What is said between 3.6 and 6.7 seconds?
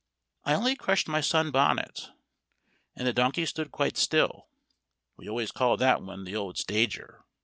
quite still. (We always call that one "the old